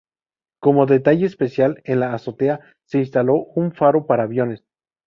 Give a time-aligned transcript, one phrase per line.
[0.59, 4.65] Como detalle especial, en la azotea se instaló un faro para aviones.